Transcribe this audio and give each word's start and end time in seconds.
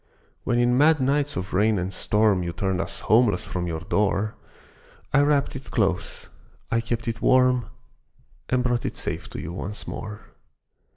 When 0.45 0.57
in 0.57 0.79
mad 0.79 0.99
nights 0.99 1.35
of 1.37 1.53
rain 1.53 1.77
and 1.77 1.93
storm 1.93 2.41
You 2.41 2.53
turned 2.53 2.81
us 2.81 3.01
homeless 3.01 3.45
from 3.45 3.67
your 3.67 3.81
door, 3.81 4.33
I 5.13 5.21
wrapped 5.21 5.55
it 5.55 5.69
close, 5.69 6.27
I 6.71 6.81
kept 6.81 7.07
it 7.07 7.21
warm, 7.21 7.67
And 8.49 8.63
brought 8.63 8.83
it 8.87 8.95
safe 8.97 9.29
to 9.29 9.39
you 9.39 9.53
once 9.53 9.87
more. 9.87 10.21